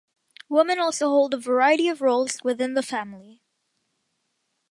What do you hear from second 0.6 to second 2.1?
also hold a variety of